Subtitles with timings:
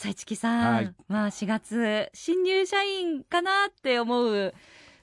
[0.00, 0.94] さあ、市木さん、はい。
[1.08, 4.54] まあ4月、新入社員かなって思う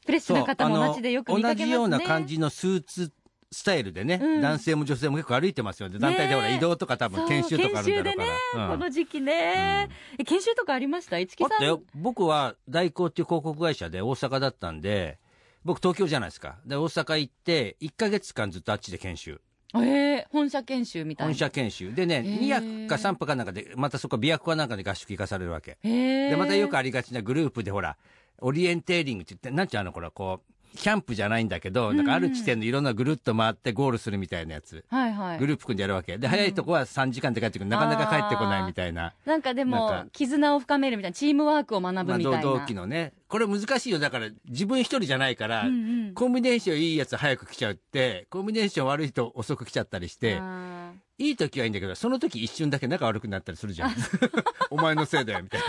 [0.03, 1.65] フレッシュな方もそうあの街でよく見かけますね。
[1.65, 3.11] 同じような感じのスーツ
[3.51, 4.41] スタイルでね、うん。
[4.41, 5.99] 男性も女性も結構歩いてますよね。
[5.99, 8.25] 団体でほら移動とか多分研修とかあるんだろうから。
[8.25, 8.79] ね、うん。
[8.79, 11.19] この時期ね、え研修とかありました？
[11.19, 11.79] 市木さん？
[11.93, 15.19] 僕は大光っていう広告会社で大阪だったんで
[15.63, 16.57] 僕東京じゃないですか。
[16.65, 19.41] で大阪行って1か月間ずっとあっちで研修
[19.75, 21.33] えー本社研修みたいな。
[21.33, 21.93] 本社研修。
[21.93, 22.39] でねへー。
[22.39, 25.77] 2泊か3泊かなんかでまたそこ琵琶湖かなんかで合宿行かされるわけ。
[25.83, 26.29] へー。
[26.29, 27.97] でまたよくありがちなグループでほら
[28.39, 35.39] オリエンテーリングって言ってなんちゅうあのこれこうキャンプじゃないんだけど、なんかある地点のいろんなぐるっと回ってゴールするみたいなやつ、はいはい。
[35.39, 36.17] グループ組んでやるわけ。
[36.17, 39.13] で早いとこは3時間で帰ってくるなかなか帰ってこないみたいな。
[39.25, 43.13] なんかでも絆を深めるみたいなチームワークを学ぶみたいな、まあ、同同期のね。
[43.27, 43.99] これ難しいよ。
[43.99, 46.13] だから自分一人じゃないから、うんうん。
[46.13, 53.95] コンビネーションいいやつ早く来ちゃうってコンビネーション悪い人遅く来ちゃったりしてあいい時はいいんだけどその時一瞬だけ仲悪くなったりするじゃん。
[54.69, 55.61] お前のせいだよみたい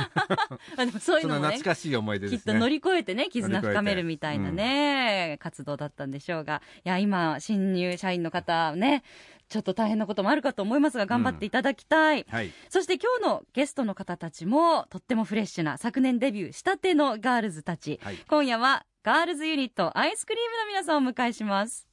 [0.76, 0.84] な。
[0.84, 2.54] でもそういうそののもね懐かしい思い出きっですね。
[2.54, 6.60] と乗り越えてね絆深めるみたいなね、活動だったんでしょうが。
[6.84, 9.02] いや今新入社員の方ね
[9.48, 12.52] ちょっと大変なこともあるかと思いますが頑張っていただきたい、はい。
[12.68, 18.16] そして今日のゲストの方たちもとってもフレッシュな昨年デビューしたてのガールズたち、はい。
[18.28, 21.87] 今夜はガールズユニット iScream の皆さんをお迎えします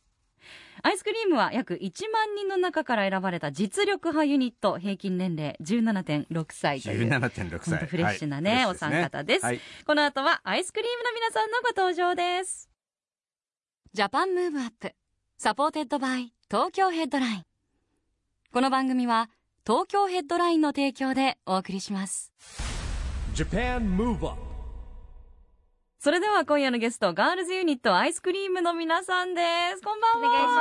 [0.86, 7.80] iScream は約1万人の中から選ばれた実力派ユニット平均年齢17.6歳という17.6歳。
[7.80, 8.66] 当フレッシュなね、はい。
[8.68, 9.60] お三方です、はい。
[9.84, 12.70] この後は iScream の皆さんのご登場です。
[13.94, 14.94] Japan Move Up
[15.40, 17.44] supported by Tokyo Headline.
[18.54, 19.32] この番組は
[19.66, 22.32] 東京ヘッドラインの提供でお送りします。
[23.34, 24.45] Japan Move Up
[26.06, 29.42] それでは今夜のゲストガールズユニットアイスクリームの皆さんで
[29.76, 30.52] すこんばんはお願いし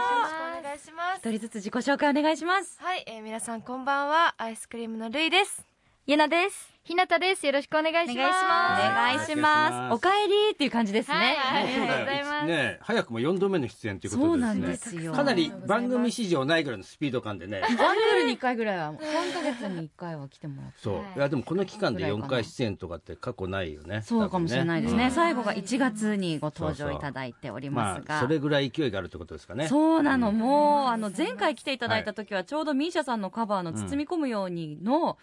[0.00, 0.08] す。
[0.14, 1.18] よろしくお願いします。
[1.18, 4.34] 一人ずつ自己紹介お願いしますはい、えー、皆さんこんばんは。
[4.38, 5.66] アイスクリームのるいです。
[6.06, 6.73] ゆなです。
[6.86, 7.46] ひなたです。
[7.46, 8.14] よろしくお願いします。
[8.14, 9.94] お願いしおます。
[9.94, 12.24] おかえりっていう感じですね、はいはいありがとうござい。
[12.24, 15.14] ますね早くも4度目の出演ということでそうなんすねですよ。
[15.14, 17.62] かなり番組史上ないぐらいのスピード感でね。
[17.62, 18.98] ワンクールに1回ぐらいは3
[19.32, 20.74] ヶ月に1回は来てもらって。
[20.82, 21.04] そう、はい。
[21.16, 24.02] い、やでもこの期間で4ぐらいかな回出演とかって過去ないよね。
[24.02, 29.68] そうかもしれないですね、最後が1月にご登場いただいておりうんますが、まあそれぐらい勢いがあるってことですかね。
[29.68, 30.38] そうなの、うん。
[30.38, 35.16] もうあの前回来ていただいた時はちょうどミーシャさんのカバーの「包み込むように」の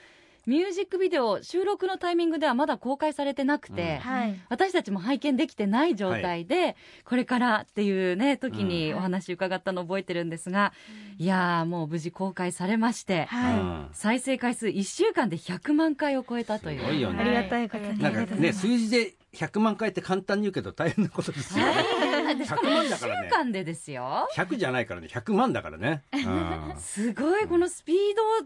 [0.47, 4.39] ミュージックビデオ収録のタイミングではまだ公開されてなくて、はい。
[4.49, 6.75] 私たちも拝見できてない状態で、
[7.05, 10.73] これからっていうね時にお話伺ったの覚えてるんですが、
[11.17, 13.53] いやーもう無事公開されまして、はい。
[13.53, 16.79] うん再生回数1週間で100万回を超えたという。
[16.79, 17.21] すごいよね。
[17.21, 17.99] ありがたいことに。
[17.99, 21.65] なんかね数字で100万回って簡単に言うけど大変なことですよ。
[21.65, 21.73] ね
[22.39, 24.27] 100万だから1ね週間でですよ。
[24.35, 25.07] 100じゃないからね。
[25.07, 26.73] 100万だからね、 うん。
[26.79, 27.97] すごいこのスピー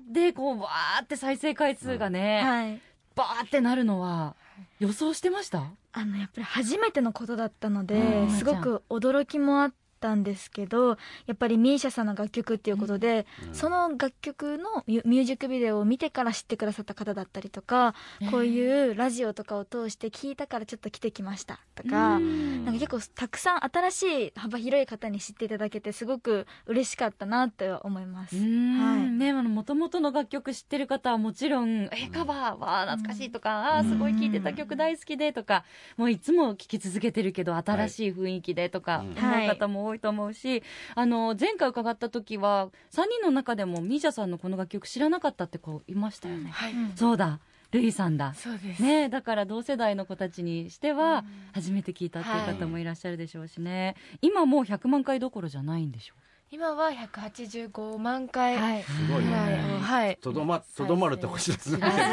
[0.08, 2.82] ドでこうわーって再生回数がね、はい。
[3.16, 4.36] バーってなるのは
[4.80, 5.64] 予想してました？
[5.94, 9.74] あの、やっぱり初めてのことだったのでうん、すごく驚きもあっ
[10.06, 10.90] たんですけど、
[11.26, 13.56] やっぱりミーシャさんの楽曲っていうことで、うん。
[13.56, 17.96] その楽曲のミュージックビデオを見てから知ってくださった方だったりとか、
[18.32, 28.36] こういうラジオとかを通して聞いたからちょっと来てきましたとか、なんか結構たくさん新しい幅広い方に知っていただけてすごく嬉しかったなって思います。
[28.36, 29.10] はい。
[29.10, 35.64] ねあの元々の楽曲知ってる方はもちろん「えカバーは懐かしい」とか「あーすごい聴いてた曲大好きで」とか
[35.98, 39.18] もういつも聴き続けてるけど新しい雰囲気でとかうん。
[39.18, 40.64] 思う方も多いと思うし、
[40.96, 46.50] あの前回伺った時は3人の中でもミーシャさんのこの楽曲知らなかったって子いましたよね。
[46.52, 46.74] はい。
[46.96, 47.40] そうだ
[47.72, 48.82] ルイさんだそうです。
[48.82, 56.16] ね、だから同世代の子たちにしては初めて聞いたっていう方もいらっしゃるでしょうしね、今もう100万回どころじゃないんでしょ
[56.52, 58.56] 今は185万回。
[58.56, 58.84] はい。
[58.84, 59.50] すごいよはい。
[59.50, 60.18] ねはい。
[60.22, 62.06] とどまとどまるとこ知らず知らずです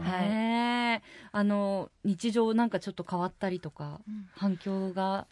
[0.00, 1.02] うね
[1.32, 4.00] あの日常なんかちょっと変わったりとか、
[4.36, 5.26] 反響が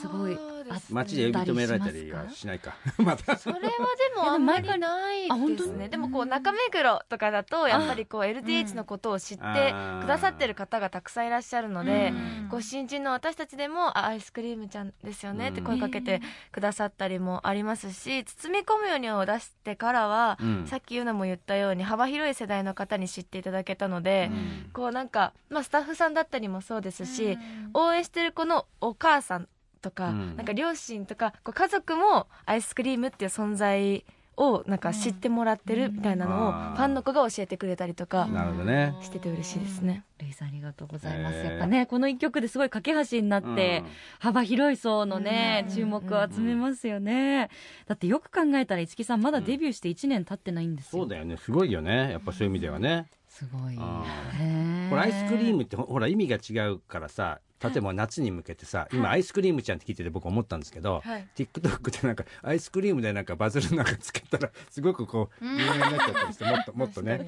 [0.00, 0.94] すごいそうですね。
[0.94, 2.74] 街で呼び止められたりはしないか。
[2.98, 3.36] また。
[3.36, 3.68] それはで
[4.16, 5.88] もあんまりないですね。
[5.88, 12.12] でもこう中目黒とかだとやっぱりこう LDH のことを知ってくださってる方がたくさんいらっしゃるので
[12.42, 12.48] うん。
[12.48, 16.20] こう新人の私たちでもあアイスクリームちゃんですよねって声かけて
[16.52, 20.66] くださったりもありますし包み込むようにを出してからはうん。
[20.66, 24.30] さっきゆなも言ったように幅広い世代の方に知っていただけたので
[24.72, 27.38] こうなんかまあスタッフさんだったりもそうですし
[27.74, 29.48] 応援してる子のお母さん
[29.80, 30.36] とか、うん。
[30.36, 34.04] なんか両親とかこう家族もアイスクリームっていう存在
[34.36, 38.94] をなんか知ってもらってるみたいなのをファンの子が教えてくれたりとかなるほどね。
[39.00, 40.04] してて嬉しいですね。
[40.18, 41.50] レイさんありがとうございます、えー。
[41.50, 43.82] やっぱねこの一曲ですごい架け橋になって、
[44.20, 45.74] 幅広い層のね、うん。
[45.74, 47.50] 注目を集めますよね、
[47.86, 51.36] だってよく考えたら五木さんまだデビューして1年経ってないんですよ、そうだよね。
[51.36, 52.12] すごいよね。
[52.12, 53.06] やっぱそういう意味ではね
[53.38, 53.76] すごい。
[53.76, 61.26] これアイスクリームってほほら意味が違うからさ例えば夏に向けてさ今アイスクリームちゃんって聞いてて僕思ったんですけど、はい。
[61.36, 67.26] TikTok でなんかアイスクリームでなんかバズるなんかつけたらすごくこう有名になっちゃったりしてもっと もっとね。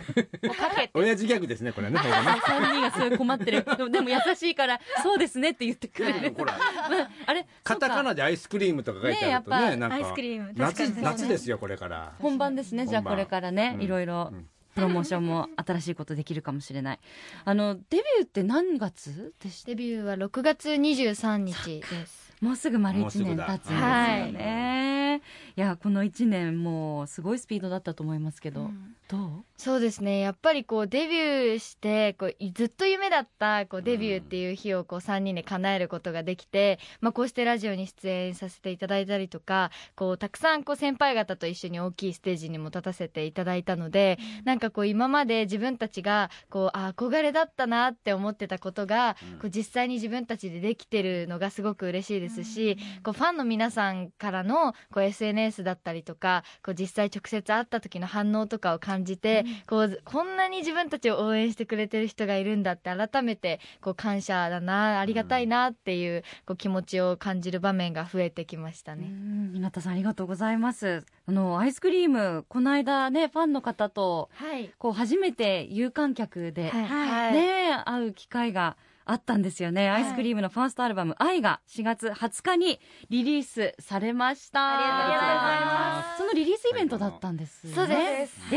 [0.94, 2.00] 親父ギャグですねこれねね。
[2.00, 3.64] 3人がすごい困ってる。
[3.76, 6.56] でもでも優しいからそうですねって言ってくれる、ほら。
[7.26, 10.16] あれカタカナでアイスクリームとか書いてあるとねねなんか
[10.56, 12.14] 夏夏ですよこれから。
[12.18, 13.82] 本番ですねじゃあこれからね、うん。
[13.82, 14.30] いろいろ。
[14.32, 16.98] うんプロモーションも新しいことできるかもしれない。
[17.44, 19.34] あのデビューって何月？
[19.42, 22.30] でしたデビューは6月23日です。
[22.40, 25.20] もうすぐ丸1もうすぐだ年経つんですよね、い、
[25.60, 28.70] やこの1年もうすごいスピードだったと思いますけど、
[29.08, 29.30] どう？
[29.56, 30.20] そうですね。
[30.20, 69.08] やっぱりこうデビューしてこういずっと夢だったこうデビューっていう日をこう3人で叶えることができて、まあ、こうしてラジオに出演させていただいたりとかこうたくさんこう先輩方と一緒に大きいステージにも立たせていただいたので、なんかこう今まで自分たちがこうあ憧れだったなって思ってたことが、こう実際に自分たちでできてるのがすごく嬉しいですし、こうファンの皆さんからのこう SNS だったりとかこう実際直接会った時の反応とかを感じて、こうこんなに自分たちを応援してくれてる人がいるんだって改めてこう感謝だなありがたいなっていうこう気持ちを感じる場面が増えてきましたうね。
[69.08, 69.52] ん。
[69.52, 71.04] 日向さんありがとうございます。
[71.26, 76.86] あのアイスクリームこの間ねファンの方とはい、こう初めて有観客で、はい。
[76.86, 77.32] はい。
[77.34, 78.76] ね会う機会が
[79.10, 84.60] あったんですよね、アイスクリームのファーストアルバム「愛」が4月20日にリリースされました。
[84.60, 86.18] ありがとうございます。
[86.18, 87.74] そのリリースイベントだったんですよね。
[87.76, 88.54] そうです。
[88.54, 88.56] え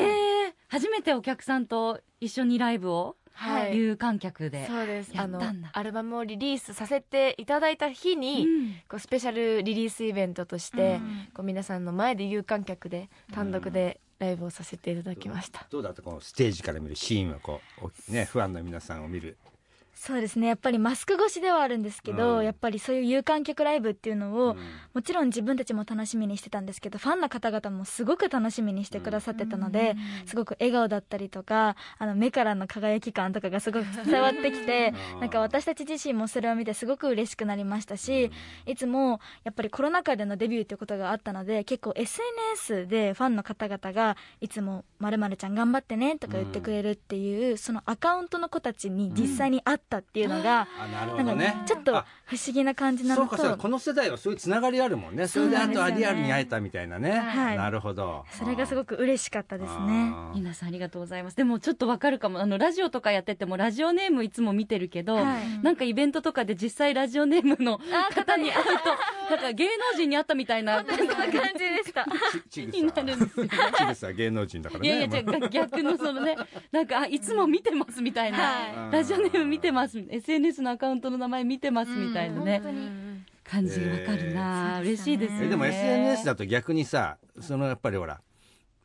[0.49, 3.75] ー初めてお客さんと一緒にライブをはい。
[3.75, 5.11] 有観客で、そうです。
[5.15, 5.69] あのやったんだ。
[5.73, 8.73] アルバムをリリースさせていただいた日に、うん。
[8.87, 10.99] こうスペシャルリリースイベントとして、
[11.33, 16.01] こう皆さんの前で有観客で単独でライブをさせていただきました、どうだった？
[16.03, 19.37] このステージから見るシーンはこうおねファンの皆さんを見る
[19.95, 20.47] そうですね。
[20.47, 22.43] やっぱりマスク越しではあるんですけど、うん。
[22.43, 24.57] やっぱりそういう有観客ライブっていうのを、うん。
[24.93, 29.95] もちろん自分たちも楽しみにしてたんですけどファンの方々もすごく楽しみにしてくださってたので、
[30.25, 35.19] すごく笑顔だったりとかあの目からの輝き感とかがすごく伝わってきてうん。
[35.21, 38.31] なんか私たち自身もそれを見てすごく嬉しくなりましたし、
[38.65, 51.55] いつもやっぱりコロナ禍でのデビューということがあったので結構 SNS でファンの方々がいつも「まるちゃん頑張ってね」とか言ってくれるっていう、そのアカウントの子たちに実際に会ったっていうのが、あなるほなんかどね。
[51.65, 55.27] ちょっとあ不思議な感じなのそうかそうかとこの世代はそういうつながりあるもんね。
[55.27, 56.15] それであとはそうなんですよね。
[56.15, 57.57] リアルに会えたみたいなね、はい。
[57.57, 58.25] なるほど。
[58.31, 60.13] それがすごく嬉しかったですね。
[60.33, 61.37] 皆さんありがとうございます。
[61.37, 62.39] でもちょっとわかるかも。
[62.39, 65.63] あのラジオとかやっててもラジオネームいつも見てるけど、はい。
[65.63, 67.79] なんかイベントとかで実際ラジオネームの
[68.13, 68.65] 方に会う
[69.29, 70.83] となんか芸能人に会ったみたいな。
[70.83, 72.05] そんな感じでした。
[72.49, 73.01] ちちぐになさ。
[73.01, 74.87] るんですよねちぐさ芸能人だからね。
[74.87, 76.35] いやいや違う逆のそのね
[76.71, 78.93] なんかあいつも見てますみたいな、はい。
[78.93, 80.03] ラジオネーム見てます。
[80.09, 83.03] SNS のアカウントの名前見てますみたいなね、本当に。
[83.43, 85.45] 感じわかるな、えー嬉しいですよね。
[85.47, 88.21] えでも SNS だと逆にさそのやっぱりほら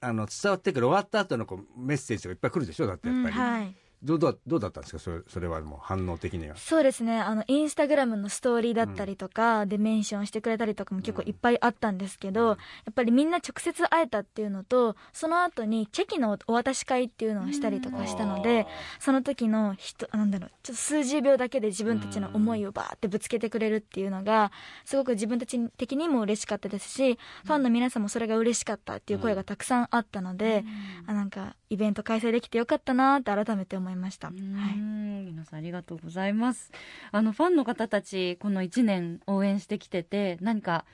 [0.01, 3.75] あの伝わってくる終わった後のこうメッセージがいっぱい来るでしょだってやっぱり、はい。
[4.03, 4.99] どうどうどうだったんですか？
[5.01, 6.57] それそれはもう反応的には。
[6.57, 7.19] そうですね。
[7.21, 12.55] あの、インスタグラムのストーリーだったりとか、でメンションしてくれたりとかも結構いっぱいあったんですけど、や
[12.91, 18.67] っぱりみんな直接会えたっていうのと、その後にチェキのお渡し会っていうのをしたりとかしたので、
[19.01, 24.53] その時の人、なんだろう、ちょっと数十秒だけで自分たちの思いをバーってぶつけてくれるっていうのが、
[24.85, 30.65] すごく自分たち的にも嬉しかったですし、ファンの皆さんもそれが嬉しかったっていう声がたくさんあったので、
[31.07, 34.29] あなんか、イベント開催できてよかったなって改めて思いました。
[34.29, 34.41] うはい。
[34.77, 36.71] ん皆さんありがとうございます
[37.13, 40.85] あのファンの方たちこの1年応援してきてて何か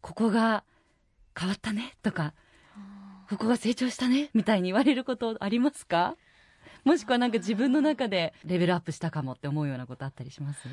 [0.00, 0.64] ここが
[1.38, 2.34] 変わったねとか
[3.30, 6.16] ここが成長したねみたいに言われることありますか？
[6.86, 10.68] もしくはなんか自分の中でレベルアップしたかもって思うようなことあったりします？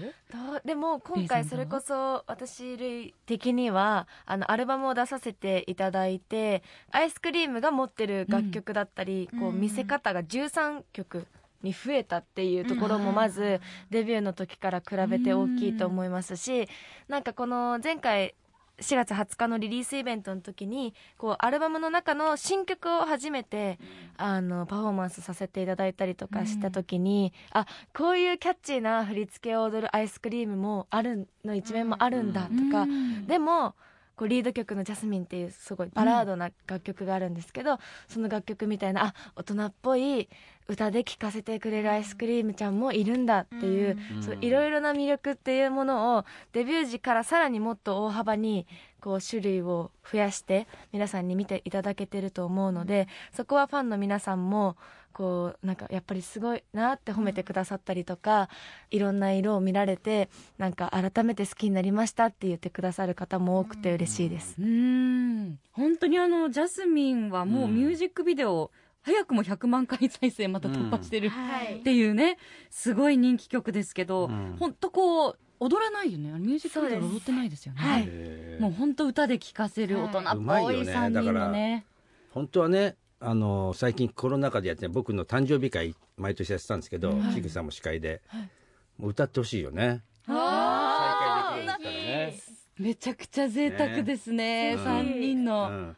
[0.65, 11.27] でも今回それこそ私類的にはあのアルバムを出させていただいてアイスクリームが持ってる楽曲だったり、こう見せ方が13曲
[11.63, 16.67] に増えたっていうところもまずデビューの時から比べて大きいと思いますし
[17.07, 18.33] なんかこの前回
[18.81, 23.79] 4月20日のリリースイベントの時にこうアルバムの中の新曲を初めて
[24.17, 32.88] あのパフォーマンスさせていただいたりとかした時に、あこういうキャッチーな振り付けを踊るアイスクリームもあるの一面もあるんだとか、
[33.27, 33.75] でも
[34.15, 40.29] こうリード曲の「ジャスミン」っていうすごいバラードな楽曲があるんですけど、その楽曲みたいなあ大人っぽい
[40.67, 43.97] 歌で聴かせてくれるアイスクリームちゃんもいるんだっていう
[44.41, 48.67] いろいろな魅力っていうものをデビュー時からさらにもっと大幅に
[49.01, 54.77] こう種類を増やして皆さんに見ていただけてると思うのでそこはファンの皆さんも
[55.11, 58.49] こうなんかやっぱりすごいなって褒めてくださったりとか
[58.89, 64.55] いろんな色を見られてなんか改めて好きになりましたって言ってくださる方も多くて嬉しいです。
[64.59, 65.59] うーん。
[65.73, 68.71] 本当にあのジャスミンはもうミュージックビデオ、
[69.03, 71.79] 早くも100万回再生また突破してるはい。
[71.79, 72.37] っていうね
[72.69, 74.55] すごい人気曲ですけど、うん。
[74.59, 76.31] 本当こう踊らないよね。
[76.39, 77.79] ミュージックビデオ踊ってないですよね。
[77.79, 78.61] はい。
[78.61, 80.93] もう本当歌で聴かせる大人っぽいよね。
[80.93, 81.85] 3人のね。
[82.31, 87.33] 本当はねあの最近コロナ禍でやってる僕の誕生日会毎年やってたんですけど、はい。
[87.35, 88.49] ちぐさんも司会で、はい。
[88.97, 90.01] もう歌ってほしいよね。
[90.27, 94.75] あ再会できるんですからね、めちゃくちゃ贅沢ですね。
[94.75, 94.81] ね。
[94.81, 95.95] 3人うの、ん、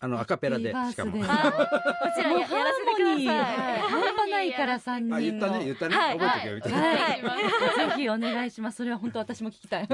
[0.00, 0.86] あのアカペラでしかも。
[0.86, 3.26] バースデーもちろんややらせてください。
[3.26, 5.16] ハーモニー半端ないから3人の。
[5.16, 5.64] あ言ったね。
[5.64, 6.18] 言ったね、はい。
[6.18, 6.76] 覚えておけよ。
[6.76, 7.36] みたいな、は
[7.86, 8.76] い、ぜひお願いします。
[8.76, 9.88] それは本当私も聞きたい。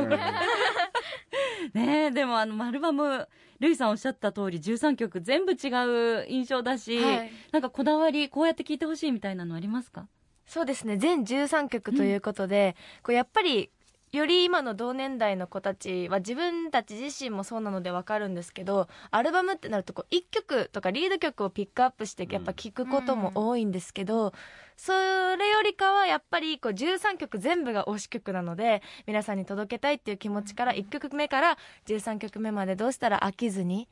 [1.75, 2.07] ね。
[2.07, 3.29] え、でもあのアルバム、
[3.61, 7.31] ルイさんおっしゃった通り、13曲全部違う印象だし、はい。
[7.53, 10.09] なんかこだわり、こうやって聴いてほしいみたいなのありますか？
[10.47, 10.97] そうですね。
[10.97, 13.71] 全13曲ということで、こうやっぱり
[14.13, 24.35] より今の同年代の子たちは自分たち自身もそうなのでわかるんですけどアルバムってなるとこう1曲とかリード曲をピックアップしてやっぱ聴くことも多いんですけど、
[24.77, 33.89] それよりかはやっぱりこう13曲全部が推し曲なので皆さんに届けたいっていう気持ちから1曲目から13曲目までどうしたら飽きずに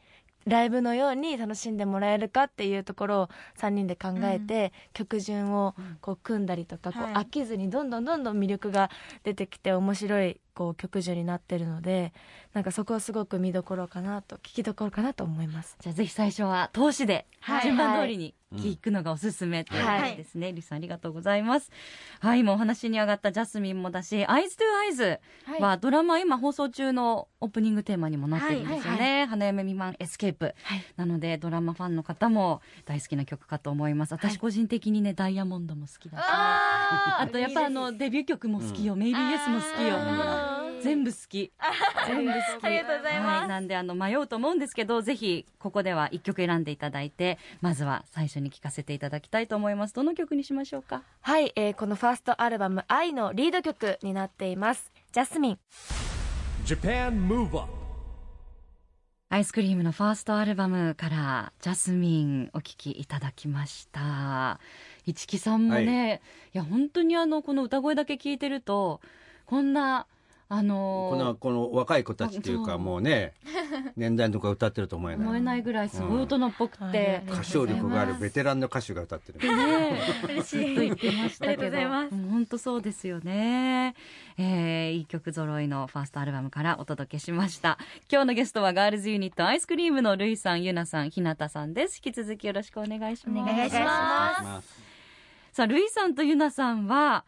[0.46, 3.28] ライブのように楽しんでもらえるかっていうところを
[3.58, 7.14] 3人で考えて、曲順をこう組んだりとか、こうはい。
[7.14, 8.90] 飽きずにどんどんどんどん魅力が
[9.22, 12.12] 出てきて面白いこう曲順になってるので
[12.52, 15.76] なんかそこはすごく見どころかなと聞きどころかなと思います。
[15.80, 17.62] じゃあぜひ最初は通しではい。
[17.62, 20.52] 順番通りに聴くのがおすすめということですね。
[20.52, 21.70] ルイさんありがとうございます。
[22.18, 25.20] はい、今お話に上がったジャスミンもだし、 Eyes to Eyes
[25.60, 29.26] はドラマ今放送中のオープニングテーマにもなってるんですよね。
[29.26, 30.54] 花嫁未満エスケープ。
[30.62, 34.12] はいなのでドラマファンの方も大好きな曲かと思います。
[34.12, 38.96] 私個人的にね、ダイヤモンドも好きだし、ああとやっぱあのデビュー曲も好きよ。
[38.96, 40.59] Maybe Yes も好きよ。
[40.82, 41.52] 全部好き。
[42.06, 42.64] 全部好き。
[42.64, 49.94] ありがとうございますはい、なんであの迷うと思うんですけど、ぜひここでは一曲選んでいただいて、まずは最初に聴かせていただきたいと思います。
[49.94, 51.02] どの曲にしましょうか？
[51.20, 55.58] はい、えーこのファーストアルバム「愛」のリード曲になっていますジャスミン
[56.66, 57.80] Japan Move Up
[59.30, 64.58] アイスクリームのファーストアルバムからジャスミンお聴きいただきました。
[65.06, 66.20] 市木さんもね、
[66.52, 69.00] い、や本当にあのこの歌声だけ聞いてると
[69.46, 70.08] こんな
[70.52, 73.34] あのこのこの若い子たちっていうかもうね
[73.96, 75.26] 年代のとか歌ってると思えない。
[75.26, 77.34] 思えないぐらいすごい大人っぽくて、うん。
[77.34, 79.38] 歌唱力があるベテランの歌手が歌ってる。
[79.38, 80.66] ね 嬉しい。
[80.66, 81.78] ずっと言ってましたけど。
[81.78, 83.94] 本当そうですよね、
[84.38, 87.78] えーいい曲揃いのファーストアルバムからお届けしました。
[88.10, 92.02] 今日のゲストはガールズユニット iScream のルイさんゆなさんひなたさんです。
[92.04, 93.52] 引き続きよろしくお願いします。
[93.52, 94.42] お願いします。
[94.42, 94.82] ます。
[95.52, 97.24] さあルイさんとゆなさんは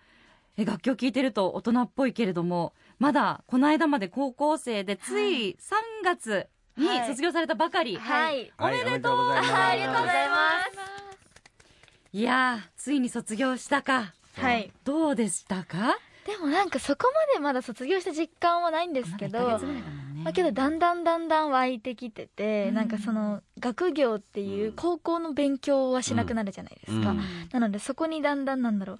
[0.57, 7.09] え楽器を聴いてると大人っぽいけれどもまだこの間まで高校生でつい3月にはい。
[7.09, 8.52] 卒業されたばかり、はい。
[8.56, 8.75] はい。
[8.82, 9.54] おめでとうございます。
[9.54, 10.35] ありがとうございま
[10.71, 12.16] す。
[12.16, 14.14] いやーついに卒業したか。
[14.37, 14.71] はい。
[14.85, 15.99] どうでしたか？
[16.26, 20.23] でもなんかそこまでまだ卒業した実感はないんですけど、まだ1ヶ月ぐらいだもんね。
[20.23, 22.75] まあ、けどだんだんだんだん湧いてきてて、うん。
[22.75, 27.21] なんかその学業っていう高校の勉強はしなくなるじゃないですか、うん。
[27.52, 28.99] なのでそこにだんだんなんだろうい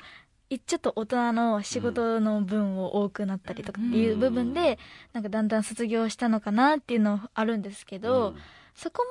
[0.59, 4.79] ちょっと大人の仕事の分を多くなったりとかっていう部分で、
[5.13, 8.35] なんかだんだん卒業したのかなっていうのあるんですけど、
[8.75, 9.05] そこ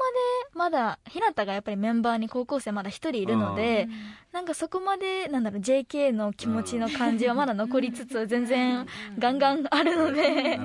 [0.53, 3.88] までまだ日向がやっぱりメンバーに高校生まだ1人いるので、
[4.31, 8.88] なんかそこまでなんだろう JK の気持ちの感じはまだ残りつつ全然
[9.19, 10.57] ガンガンあるので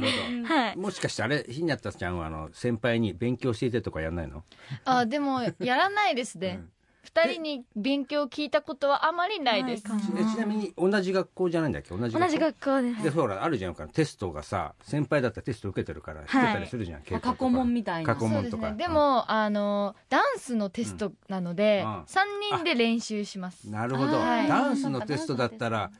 [0.44, 4.44] はい、もしかしてあれ日向ちゃんはあの先輩に勉強していてとかやんないの？
[4.86, 6.70] あでもやらないですね、うん。
[7.06, 9.88] 二人に勉強を聞いたことはあまりないです、ち
[10.38, 11.96] なみに同じ学校じゃないんだっけ？
[11.96, 18.14] 同じ同じ学校で、でほらあるじゃんかテストがさ先輩だったらテスト受けてるからしてたりするじゃん、はい、過去問みたいな。
[18.14, 18.72] 過去問とか。
[18.72, 22.04] で、ね,、も、うん、あのダンスのテストなので、うん、3
[22.56, 23.70] 人で練習します。
[23.70, 25.90] なるほど、はい、ダンスのテストだったら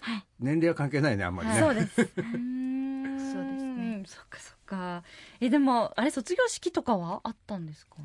[0.41, 1.95] 年齢は関係ないねあんまりね、そうです。
[1.97, 4.03] そうですね。
[4.07, 5.03] そっかそっか。
[5.41, 7.97] えでもあれ卒業式とかはあったんですか？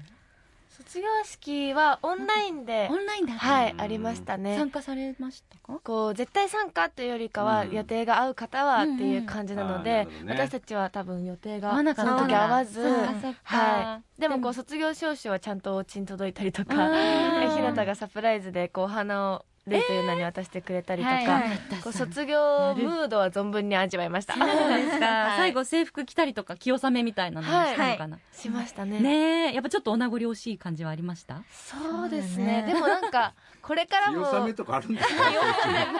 [0.83, 3.45] 卒業式はオンラインでオンラインだった。
[3.45, 4.57] はいありましたね。
[4.57, 5.79] 参加されましたか？
[5.83, 7.71] こう絶対参加というよりかはうん。
[7.71, 12.81] 予定が合う方はっていう感じなので私たちは多分予定が合わなかったその時合わず
[13.43, 14.21] はい。
[14.21, 17.55] でもこう卒業証書はちゃんとお家に届いたりとかあー。
[17.55, 21.25] ひなたがサプライズでこうお花をレイという名に渡してくれたりとか、はい。
[21.25, 21.59] はい。
[21.83, 24.33] こう卒業ムードは存分に味わいました。
[24.33, 25.37] そうですか、はい。
[25.37, 28.99] 最後制服着たりとか清納みたいなのもしたのかな、しましたね。
[28.99, 29.53] ねえ。
[29.53, 32.63] やっぱちょっとお名残惜しい感じはありましたそうですね。
[32.67, 35.23] でもなんかこれからも清めとかあるんですか？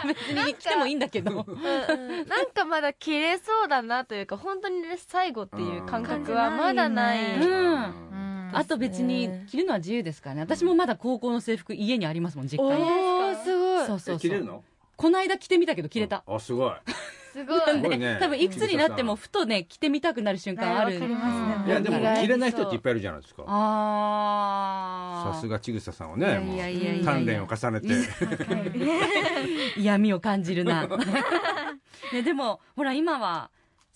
[0.07, 1.31] 別に着てもいいんだけど。
[1.31, 7.83] なんかまだ切れそうだなというか本当に最後っていう感覚はまだない、うん。
[7.83, 8.51] うん。
[8.53, 10.41] あと別に着るのは自由ですからね。
[10.41, 12.83] 私もまだ高校の制服家にありますもん実家に。
[13.85, 14.15] そうそうそう。
[14.15, 14.63] え着れるの？
[14.97, 16.73] この間着てみたけど着れた、あすごい。
[17.33, 17.61] すごい。
[17.61, 18.17] すごいね。
[18.19, 20.93] 多分いくつになってもふとね着てみたくなる瞬間ある。
[20.93, 21.21] わかりま
[21.57, 21.65] す。
[21.65, 23.43] ねいやでも着れない人っていっぱいいるじゃないですか。
[23.47, 27.87] ああさすがちぐささんはねもう鍛錬を重ねて。
[29.79, 30.85] 闇 を感じるな、
[32.13, 33.49] ね、でもほら今は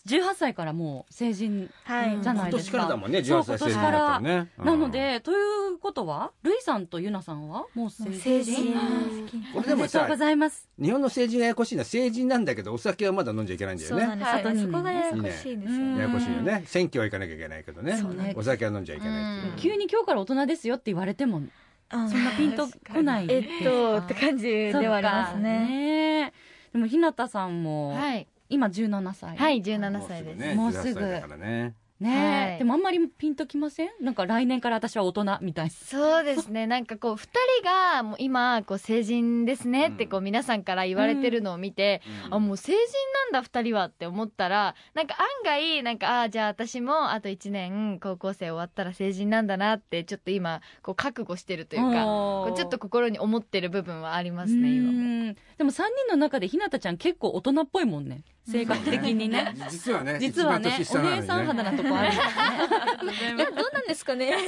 [0.06, 2.22] 18歳からもう成人はい。
[2.22, 2.78] じゃな今いですか。
[2.78, 4.20] ら年かだもんねそう18歳成人だったら。
[4.20, 4.66] ねうん。
[4.66, 5.36] なのでとい
[5.74, 8.20] うことはルイさんとユナさんはもう成人？
[8.20, 8.74] 成人。
[9.54, 10.70] これでもさおめでとうございます。
[10.80, 14.02] 日本の成人がややこしいのは成人なんだけどお酒はまだ飲んじゃいけないんだよね。
[14.02, 14.32] そうなんです。
[14.32, 14.44] はい。
[14.44, 14.62] よね。
[14.62, 16.64] そこがややこしいんですよややこしいよね。
[16.68, 18.02] 選挙は行かなきゃいけないけどね。
[18.02, 18.34] ね。
[18.38, 19.74] お酒は飲んじゃいけないっていう。
[19.74, 21.50] 急に今日から大人ですよって言われてもうん
[22.10, 23.28] そんなピンとこない。
[23.30, 25.42] えっとって感じではありますね。
[26.28, 26.34] ね
[26.74, 28.28] でも日向さんもはい。
[28.50, 29.38] 今17歳。
[29.38, 30.38] はい、17歳です。
[30.38, 31.00] ねもうすぐ。
[31.00, 31.75] 18歳だからね。
[31.98, 32.58] ねはい。
[32.58, 33.90] でもあんまりピンときません？
[34.02, 35.72] なんか来年から私は大人みたいな。
[35.72, 36.68] そうですね。
[36.68, 37.30] なんかこう、二
[37.62, 42.80] 人がもう今、こう、成人ですねってこう、皆さんから言われてるのを見て、あ、もう成人
[43.32, 54.98] なんだ二人はって思ったら、なんか案外、なんか、ああ、じゃあ私もあと一年高校生終わったら成人なんだなって、ちょっと今、こう、覚悟してるというか、こうちょっと心に思ってる部分はありますね、今も。
[54.98, 55.34] うん。
[55.58, 59.55] でも3人の中でひなたちゃん結構大人っぽいもんね性格的にね。
[59.70, 63.36] 実はね実はねお姉さん肌なとこあるんですね。
[63.38, 64.31] いやどうなんですかね。
[64.31, 64.48] なんで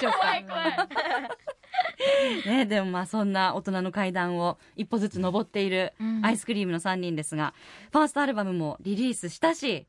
[0.00, 1.28] しょうか
[2.46, 7.54] ねでもまあそんな大人の階段を一歩ずつ登っているアイスクリームの3人ですが、
[7.92, 9.86] ファーストアルバムもリリースしたし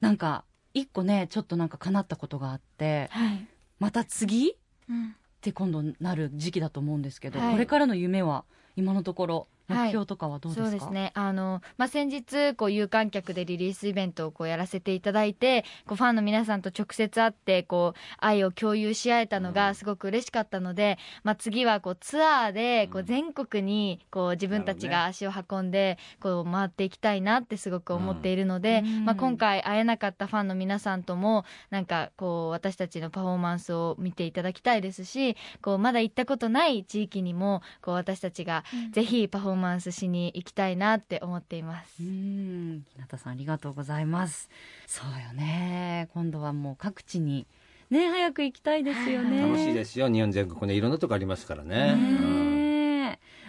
[0.00, 0.44] なんか
[0.74, 3.46] 一個ねちょっとなんか叶ったことがあってはい。
[3.78, 4.50] また次？
[4.52, 4.54] っ
[4.88, 5.16] うん。
[5.40, 7.52] て今度なる時期だと思うんですけど、はい。
[7.52, 8.44] これからの夢は
[8.76, 11.12] 今のところはい目標とかはどうですか、そうですね。
[11.14, 29.04] あの、まあ、先日、こう、有観客でリリースイベントをこうやらせていただいて、こう、ファンの皆さんと直接会って、こう、愛を共有し合えたのがすごく嬉しかったので、まあ、次はこう、ツアーで、こう、全国に、こう、自分たちが足を運んで、こう、回っていきたいなってすごく思っているので、うん。
[29.04, 42.02] まあ、今回会えなかったファンの皆さんとも、なんか、こう、私たちのパフォーマンスを見ていただきたいですし、こう、まだ行ったことない地域にも、こう、私たちが、ぜひパフォーマンスしに行きたいなって思っています。
[42.02, 42.84] うん。
[42.88, 44.48] 日向さんありがとうございます。
[44.86, 46.08] そうよね。
[46.14, 47.46] 今度はもう各地に
[47.90, 49.42] ね早く行きたいですよね。
[49.42, 50.08] 楽しいですよ。
[50.08, 51.94] 日本全国ねいろんなとこありますからね。
[51.94, 52.46] うん。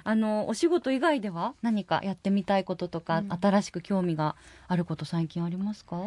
[0.04, 5.98] あのお仕事以外では何かやってみたいこととか、新しく興味があること最近ありますか？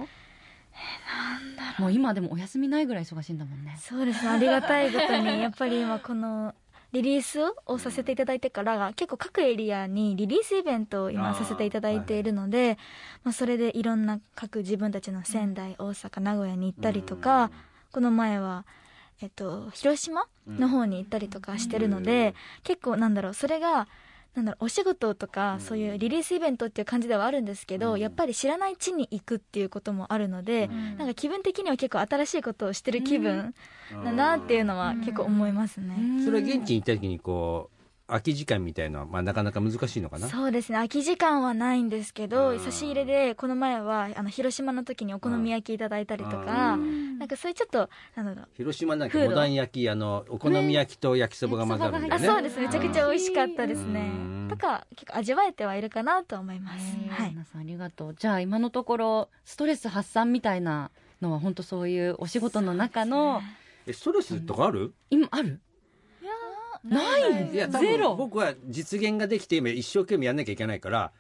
[1.79, 3.77] もう今でもお休みないぐらい忙しいんだもんね。
[3.79, 4.31] そうですね。
[4.31, 6.55] ありがたいことにやっぱり今この
[6.93, 12.79] リリースをさせていただいてから結構各エリアにリリースイベントを今させていただいているので
[13.23, 17.51] まあ、それでいろんな各自分たちの仙台大阪名古屋に行ったりとか
[17.93, 18.65] この前は、
[19.21, 23.89] えっと、広島の方に行ったりとかしてるので結構なんだろうそれが
[24.35, 33.55] なんだろうお仕事とかそういうリリースイベントっていう感じではあるんですけど、やっぱり知らない地に行くっていうこともあるので、なんか気分的には結構新しいことをしてる気分
[34.05, 36.25] だなっていうのは結構思いますね。
[36.25, 37.80] それは現地に行った時にこう
[38.11, 40.29] 空き時間みたいなのは、まあ、なかなか難しいのかな？
[40.29, 40.77] そうですね。
[40.77, 48.49] 空き時間はないんですけど、うん差し入れでこの前はあの広島の時にお好み焼きいただいたりとか、なんかそういうちょっとなんだろう。
[48.55, 49.31] 広島なんかフード。
[49.31, 52.61] モダン焼きあのお好み焼きと焼きそばが混ざるんだよね、あそうです。
[52.61, 54.01] めちゃくちゃ美味しかったですね。
[54.01, 54.49] うん。
[54.51, 57.31] とか結構味わえてはいるかなと思います、はい。
[57.31, 58.15] 皆さんありがとう。
[58.15, 60.91] じゃあ今のところストレス発散みたいな
[61.23, 63.41] のは本当そういうお仕事の中の
[63.87, 64.93] えストレスとかある？
[65.11, 65.61] 今ある
[66.85, 68.11] ないいや多ゼロ。
[68.11, 71.13] 分僕は実現ができて今一生懸命やんなきゃいけないから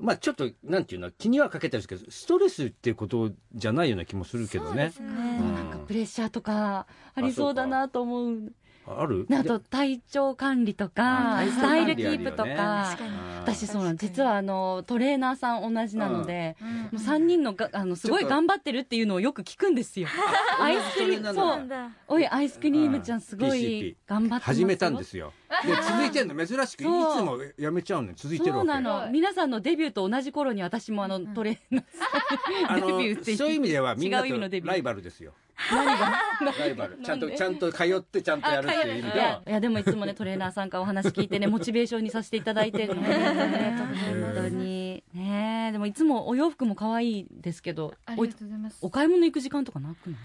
[0.00, 4.92] まあちょっとなんていうの気にはかけてるんですけどストレスっていうことじゃないような気もするけどね。
[4.96, 5.38] そうですね。
[5.40, 8.52] うんなんかプレッシャーとかありそうだなと思う
[8.86, 9.26] ある？
[9.32, 12.96] あと体調管理とかスタイルキープとか。
[13.44, 16.68] 私そうなん実はあのトレーナーさん同じなので、うん。
[16.68, 20.08] もう3人のがあのすごい頑張ってるっていうのをよく聞くんですよ。
[20.58, 21.68] アイスクリームそう
[22.08, 24.54] おいアイスクリームちゃんすごい頑張ってますよ。
[24.54, 26.46] 始めたんですよで続いてんの。
[26.46, 31.84] 珍しくいつもやめちゃうのに続いてるそうなわけの皆さんのデビューと同じ頃に私もあのトレーナー
[32.68, 34.28] あのデビューってそういう意味ではみんなと
[34.64, 35.32] ライバルですよ。
[35.70, 36.18] 何が
[36.58, 36.98] ライバル。
[37.02, 39.42] ちゃんとちゃんと通ってちゃんとやるっていう意味では。
[39.46, 45.02] いやでもいつもねトレーナーさんからお話聞いてねモチベーションにさせていただいてるので本当に。
[45.14, 48.78] ねでもいつもお洋服も可愛いですけどありおがとうございます。
[48.82, 50.18] お買い物行く時間とかなくない？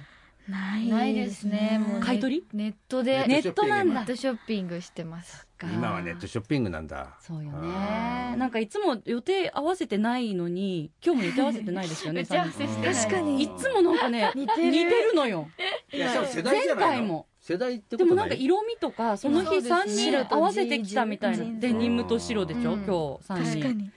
[0.49, 1.79] ないですね。
[1.79, 2.47] もうね買い取り？
[2.53, 3.25] ネットで。
[3.27, 3.93] ネットなんだ。
[3.93, 7.17] ネットショッピングしてます今はネットショッピングなんだ。
[7.19, 12.95] そうよあねなんかいつも予定合わせてないのに今日も予定合わせてないですよね 打ち合わせしてない。
[12.95, 13.43] 確かに。
[13.43, 15.13] いつもなんかね 似てる。
[15.15, 15.49] のよ。
[15.91, 16.88] いやでも世代じゃないの。
[16.88, 17.25] 前回も。
[17.41, 21.45] 世代ってでもなんいか色味とかその日そうです3ね人合わせてきたみたいな。
[21.59, 22.83] デニムと白でしょうん。
[22.83, 23.59] 今日3人。
[23.59, 23.91] 確かに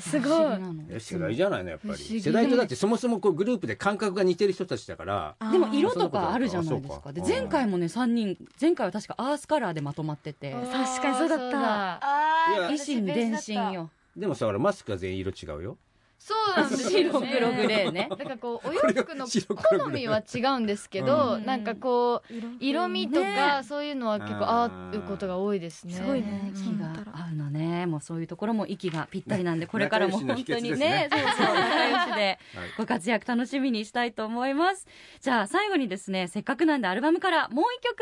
[0.00, 0.82] す不思議なの。
[0.82, 0.92] い。
[0.92, 2.20] や世代じゃないのやっぱり。
[2.20, 5.36] 世代とだってそもそもこうグループで感覚が似てる人たちだから。
[5.50, 7.00] でも色とかあるじゃないですか。
[7.00, 7.12] か。
[7.12, 10.52] で前回もね3人前回は確かアースカラーでまとまってて。
[10.52, 12.00] 確かにそうだった。
[12.70, 13.90] 維新伝心よ。
[14.16, 15.76] でもさマスクは全員色違うよ
[16.24, 18.08] そうなんですよ、ね、白黒グレーね。
[18.08, 21.44] だからこうお洋服の好みは違うんですけど、うん。
[21.44, 25.92] なんかこう色味とかそういうのは結構合うことが多いですね。
[25.92, 26.50] すごいね。
[26.54, 30.76] 息うんが合うのねもうそういうところも息がぴったりなんでこれからも本当にね。
[30.76, 32.38] ねそうそう仲良しではい。
[32.78, 34.86] ご活躍楽しみにしたいと思います。
[35.20, 37.98] じゃあ最後にですねせっかくなんでアルバムからもう一曲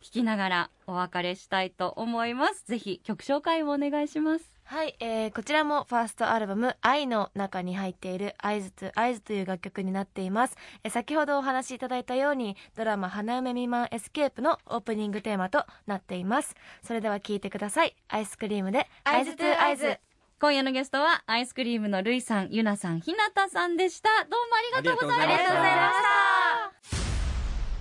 [0.00, 2.66] 聴きながらお別れしたいと思います。
[2.66, 16.56] ぜひ曲紹介をお願いしますはい、えーこちらもファーストアルバム「i」の中に入っている「合図と合図」という楽曲になっています、えー先ほどお話しいただいたようにドラマ「花嫁未満エスケープ」のオープニングテーマとなっています。
[16.82, 17.94] それでは聴いてください。
[18.08, 20.00] iScream で「Eyes to Eyes」
[20.40, 24.08] 今夜のゲストは iScream のルイさんゆなさんひなたさんでした。
[24.24, 25.34] どうもありがとうございました。
[25.34, 25.92] ありがとうございま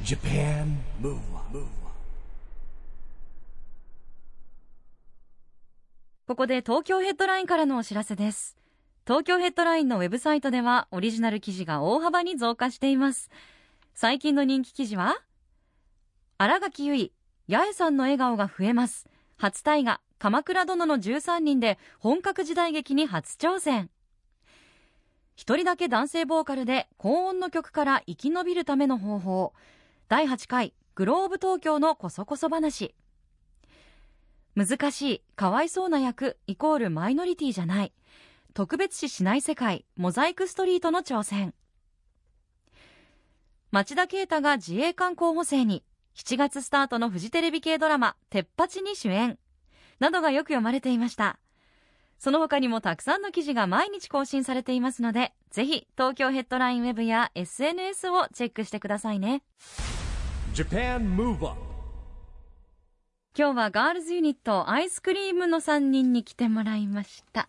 [0.02, 1.82] した Japan Move Up
[6.32, 8.56] ここで東京ヘッドラインからのお知らせです。
[9.06, 13.30] 東京ヘッドラインのウェブサイトではオリジナル記事が大幅に増加しています。
[13.94, 15.22] 最近の人気記事は
[16.38, 17.12] 新垣結
[17.50, 19.10] 衣、八重さんの笑顔が増えます。
[19.36, 23.90] 初大河、鎌倉殿の13人で本格時代劇に初挑戦。
[25.36, 29.54] 一人だけ男性ボーカルで高音の曲から生き延びるための方法。
[30.08, 32.96] 第8回グローブ東京のこそこそ話。
[34.56, 37.94] 難しい、かわいそうな役イコールマイノリティじゃない。
[38.54, 41.54] 特別視しない世界、モザイクストリートの挑戦。
[43.72, 45.84] 町田啓太が自衛官候補生に、
[46.16, 49.40] 7月スタートのフジテレビ系ドラマ、鉄八に主演。
[50.00, 51.40] などがよく読まれていました。
[52.18, 59.42] その他にもたくさんの記事が毎日更新されていますので、ぜひ東京ヘッドラインウェブや SNS をチェックしてくださいね。
[63.38, 67.48] 今日はガールズユニット iScream の3人に来てもらいました。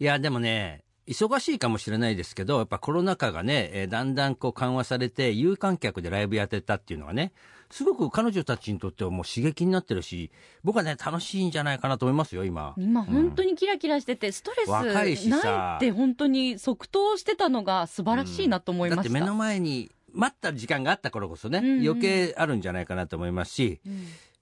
[0.00, 7.32] いやでもね忙しいかもしれないですけどやっぱコロナ禍がね、えーだんだんこう緩和されて有観客でライブやってたっていうのはね
[7.70, 10.30] すごく彼女たちにとってはもう刺激になってるし
[10.64, 12.72] 僕はね楽しいんじゃないかなと思いますよ今。
[12.78, 15.42] 今本当にキラキラしててストレいしさ。
[15.42, 19.02] ないって本当に即答してたのが素晴らしいなと思いました。
[19.02, 21.86] だって目の前に待った時間があった頃こそね、うんうん。
[21.86, 23.80] 余計あるんじゃないかなと思いますし、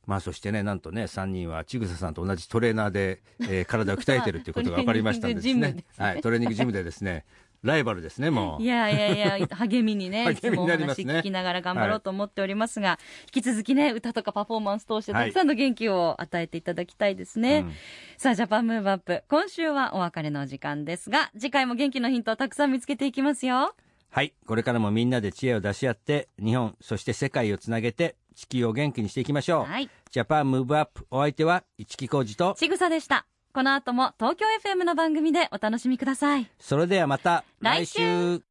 [0.07, 5.55] まあそしてねなんとね3人はちぐささんと同じトレーナーで、えー 体を鍛えてるっていうことが分かりましたんでですね。
[5.57, 6.05] トレーニングジムですね。
[6.05, 7.25] はい、トレーニングジムでですね
[7.63, 8.63] ライバルですねもう。
[8.63, 12.99] いやいやいや、励みに ね、いつもお話聞きながら頑張ろうと思っておりますが、
[13.35, 15.29] 引き続きね、歌とかパフォーマンス通してはい。
[15.29, 17.61] たくさんの元気を与えていただきたいですね。
[17.61, 17.73] うん。
[18.17, 19.25] さあ、ジャパンムーブアップ。
[19.29, 23.75] 今週はお別れのお時間ですが、次回も元気のヒントをたくさん見つけていきますよ。
[24.11, 24.35] はい。
[24.47, 29.91] これからもみんなで知恵を出し合って日本そして世界をつなげて地球を元気にしていきましょう、はい。
[30.11, 32.55] ジャパンムーブアップお相手は市木浩二と。
[32.57, 33.27] ちぐさでした。
[33.53, 36.51] この後も東京 FM の番組でお楽しみください。
[36.59, 38.43] それではまた来来週。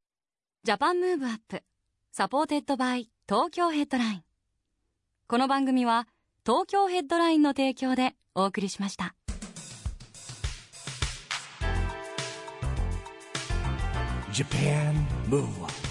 [0.63, 1.61] Japan Move Up.
[2.11, 4.23] Supported by Tokyo Headline.
[5.27, 6.07] この番組は
[6.45, 9.15] 東京ヘッドラインの提供でお送りしました。
[14.31, 15.84] Japan move.